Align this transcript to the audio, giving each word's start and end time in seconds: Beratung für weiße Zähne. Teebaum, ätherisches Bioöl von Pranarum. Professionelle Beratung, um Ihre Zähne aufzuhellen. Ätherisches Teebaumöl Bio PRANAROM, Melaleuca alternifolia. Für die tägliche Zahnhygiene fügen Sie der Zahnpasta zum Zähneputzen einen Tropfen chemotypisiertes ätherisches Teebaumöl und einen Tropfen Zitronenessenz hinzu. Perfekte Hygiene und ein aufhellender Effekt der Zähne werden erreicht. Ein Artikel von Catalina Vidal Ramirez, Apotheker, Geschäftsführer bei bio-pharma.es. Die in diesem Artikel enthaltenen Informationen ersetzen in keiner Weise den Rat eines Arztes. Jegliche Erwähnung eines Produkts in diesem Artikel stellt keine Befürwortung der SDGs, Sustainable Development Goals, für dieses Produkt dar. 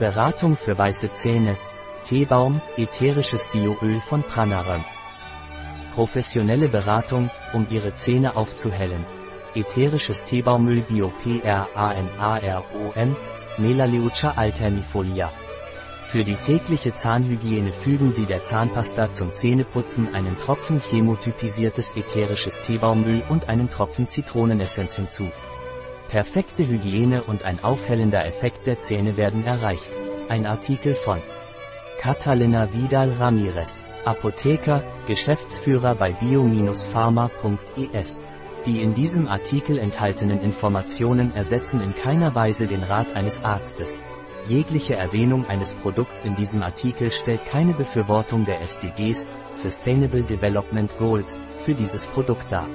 Beratung 0.00 0.56
für 0.56 0.78
weiße 0.78 1.12
Zähne. 1.12 1.58
Teebaum, 2.06 2.62
ätherisches 2.78 3.44
Bioöl 3.52 4.00
von 4.00 4.22
Pranarum. 4.22 4.82
Professionelle 5.94 6.68
Beratung, 6.68 7.28
um 7.52 7.66
Ihre 7.68 7.92
Zähne 7.92 8.34
aufzuhellen. 8.34 9.04
Ätherisches 9.54 10.24
Teebaumöl 10.24 10.80
Bio 10.80 11.12
PRANAROM, 11.22 13.14
Melaleuca 13.58 14.30
alternifolia. 14.36 15.30
Für 16.06 16.24
die 16.24 16.36
tägliche 16.36 16.94
Zahnhygiene 16.94 17.70
fügen 17.70 18.10
Sie 18.10 18.24
der 18.24 18.40
Zahnpasta 18.40 19.12
zum 19.12 19.34
Zähneputzen 19.34 20.14
einen 20.14 20.38
Tropfen 20.38 20.80
chemotypisiertes 20.80 21.94
ätherisches 21.94 22.58
Teebaumöl 22.62 23.22
und 23.28 23.50
einen 23.50 23.68
Tropfen 23.68 24.08
Zitronenessenz 24.08 24.96
hinzu. 24.96 25.30
Perfekte 26.10 26.66
Hygiene 26.66 27.22
und 27.22 27.44
ein 27.44 27.62
aufhellender 27.62 28.26
Effekt 28.26 28.66
der 28.66 28.80
Zähne 28.80 29.16
werden 29.16 29.46
erreicht. 29.46 29.88
Ein 30.28 30.44
Artikel 30.44 30.96
von 30.96 31.20
Catalina 32.00 32.72
Vidal 32.72 33.12
Ramirez, 33.12 33.84
Apotheker, 34.04 34.82
Geschäftsführer 35.06 35.94
bei 35.94 36.10
bio-pharma.es. 36.10 38.24
Die 38.66 38.82
in 38.82 38.94
diesem 38.94 39.28
Artikel 39.28 39.78
enthaltenen 39.78 40.40
Informationen 40.40 41.32
ersetzen 41.36 41.80
in 41.80 41.94
keiner 41.94 42.34
Weise 42.34 42.66
den 42.66 42.82
Rat 42.82 43.14
eines 43.14 43.44
Arztes. 43.44 44.02
Jegliche 44.48 44.96
Erwähnung 44.96 45.46
eines 45.46 45.74
Produkts 45.74 46.24
in 46.24 46.34
diesem 46.34 46.64
Artikel 46.64 47.12
stellt 47.12 47.44
keine 47.44 47.72
Befürwortung 47.72 48.44
der 48.46 48.62
SDGs, 48.62 49.30
Sustainable 49.52 50.24
Development 50.24 50.92
Goals, 50.98 51.40
für 51.64 51.74
dieses 51.74 52.04
Produkt 52.06 52.50
dar. 52.50 52.66